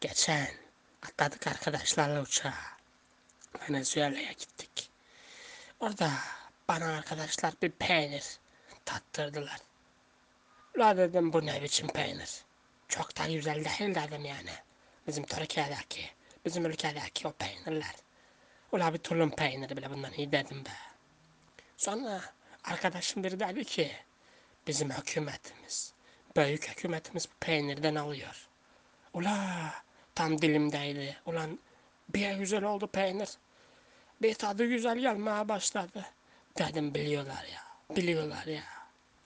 Geçen 0.00 0.48
atladık 1.02 1.46
arkadaşlarla 1.46 2.22
uçağa. 2.22 2.54
Venezuela'ya 3.60 4.32
gittik. 4.32 4.90
Orada 5.80 6.10
bana 6.68 6.86
arkadaşlar 6.86 7.54
bir 7.62 7.70
peynir 7.70 8.38
tattırdılar. 8.84 9.58
La 10.78 10.96
dedim 10.96 11.32
bu 11.32 11.46
ne 11.46 11.62
biçim 11.62 11.88
peynir. 11.88 12.30
Çok 12.88 13.18
da 13.18 13.26
güzel 13.26 13.54
değil 13.54 13.94
dedim 13.94 14.24
yani. 14.24 14.50
Bizim 15.06 15.26
Türkiye'deki, 15.26 16.10
bizim 16.44 16.66
ülkedeki 16.66 17.28
o 17.28 17.32
peynirler. 17.32 17.94
Ula 18.72 18.94
bir 18.94 18.98
tulum 18.98 19.30
peyniri 19.30 19.76
bile 19.76 19.90
bundan 19.90 20.12
iyi 20.12 20.32
dedim 20.32 20.64
be. 20.64 20.70
Sonra 21.76 22.20
arkadaşım 22.64 23.24
biri 23.24 23.40
dedi 23.40 23.64
ki 23.64 23.92
bizim 24.66 24.90
hükümetimiz, 24.90 25.92
büyük 26.36 26.68
hükümetimiz 26.68 27.28
bu 27.30 27.34
peynirden 27.40 27.94
alıyor. 27.94 28.48
Ula 29.14 29.72
tam 30.18 30.42
dilimdeydi. 30.42 31.16
Ulan 31.26 31.58
bir 32.08 32.32
güzel 32.32 32.64
oldu 32.64 32.86
peynir. 32.86 33.28
Bir 34.22 34.34
tadı 34.34 34.66
güzel 34.66 34.98
gelmeye 34.98 35.48
başladı. 35.48 36.06
Dedim 36.58 36.94
biliyorlar 36.94 37.46
ya. 37.54 37.96
Biliyorlar 37.96 38.46
ya. 38.46 38.62